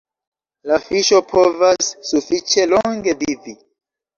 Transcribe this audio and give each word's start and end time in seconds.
La 0.69 0.77
fiŝo 0.85 1.19
povas 1.33 1.91
sufiĉe 2.13 2.67
longe 2.73 3.17
vivi. 3.23 3.55